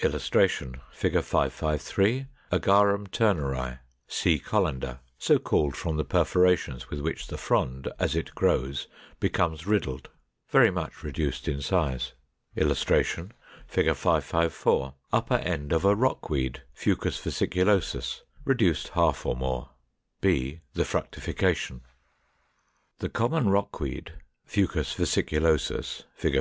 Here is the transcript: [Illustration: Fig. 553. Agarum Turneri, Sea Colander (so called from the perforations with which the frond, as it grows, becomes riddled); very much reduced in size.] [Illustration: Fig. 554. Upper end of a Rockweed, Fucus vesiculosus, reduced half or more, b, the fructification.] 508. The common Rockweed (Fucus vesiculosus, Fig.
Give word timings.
[Illustration: 0.00 0.80
Fig. 0.90 1.12
553. 1.22 2.26
Agarum 2.50 3.06
Turneri, 3.06 3.78
Sea 4.08 4.40
Colander 4.40 4.98
(so 5.20 5.38
called 5.38 5.76
from 5.76 5.96
the 5.96 6.04
perforations 6.04 6.90
with 6.90 6.98
which 7.00 7.28
the 7.28 7.38
frond, 7.38 7.86
as 7.96 8.16
it 8.16 8.34
grows, 8.34 8.88
becomes 9.20 9.68
riddled); 9.68 10.08
very 10.48 10.72
much 10.72 11.04
reduced 11.04 11.46
in 11.46 11.62
size.] 11.62 12.14
[Illustration: 12.56 13.32
Fig. 13.68 13.86
554. 13.94 14.94
Upper 15.12 15.36
end 15.36 15.72
of 15.72 15.84
a 15.84 15.94
Rockweed, 15.94 16.62
Fucus 16.74 17.20
vesiculosus, 17.20 18.22
reduced 18.44 18.88
half 18.94 19.24
or 19.24 19.36
more, 19.36 19.70
b, 20.20 20.60
the 20.74 20.84
fructification.] 20.84 21.82
508. 22.98 22.98
The 22.98 23.08
common 23.10 23.48
Rockweed 23.48 24.10
(Fucus 24.44 24.92
vesiculosus, 24.96 26.02
Fig. 26.16 26.34